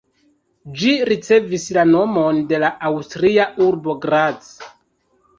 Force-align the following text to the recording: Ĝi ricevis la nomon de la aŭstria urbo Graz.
Ĝi 0.77 0.93
ricevis 1.09 1.65
la 1.77 1.83
nomon 1.89 2.39
de 2.51 2.61
la 2.63 2.71
aŭstria 2.89 3.45
urbo 3.67 3.95
Graz. 4.07 4.49